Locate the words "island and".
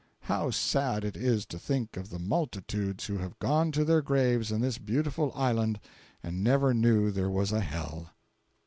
5.35-6.43